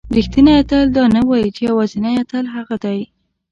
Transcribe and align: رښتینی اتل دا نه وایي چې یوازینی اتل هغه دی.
رښتینی 0.17 0.51
اتل 0.61 0.85
دا 0.95 1.03
نه 1.15 1.21
وایي 1.29 1.49
چې 1.55 1.61
یوازینی 1.69 2.13
اتل 2.23 2.45
هغه 2.55 2.75
دی. 2.83 2.99